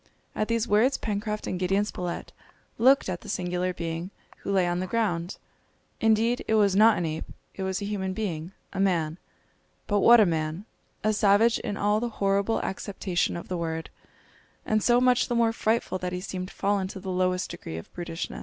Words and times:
At 0.33 0.47
these 0.47 0.67
words 0.67 0.97
Pencroft 0.97 1.45
and 1.45 1.59
Gideon 1.59 1.85
Spilett 1.85 2.31
looked 2.79 3.07
at 3.07 3.21
the 3.21 3.29
singular 3.29 3.71
being 3.71 4.09
who 4.37 4.51
lay 4.51 4.65
on 4.65 4.79
the 4.79 4.87
ground. 4.87 5.37
Indeed 5.99 6.43
it 6.47 6.55
was 6.55 6.75
not 6.75 6.97
an 6.97 7.05
ape, 7.05 7.25
it 7.53 7.61
was 7.61 7.83
a 7.83 7.85
human 7.85 8.13
being, 8.13 8.51
a 8.73 8.79
man. 8.79 9.19
But 9.85 9.99
what 9.99 10.19
a 10.19 10.25
man! 10.25 10.65
A 11.03 11.13
savage 11.13 11.59
in 11.59 11.77
all 11.77 11.99
the 11.99 12.09
horrible 12.17 12.59
acceptation 12.63 13.37
of 13.37 13.47
the 13.47 13.57
word, 13.57 13.91
and 14.65 14.81
so 14.81 14.99
much 14.99 15.27
the 15.27 15.35
more 15.35 15.53
frightful 15.53 15.99
that 15.99 16.13
he 16.13 16.19
seemed 16.19 16.49
fallen 16.49 16.87
to 16.87 16.99
the 16.99 17.11
lowest 17.11 17.51
degree 17.51 17.77
of 17.77 17.93
brutishness! 17.93 18.39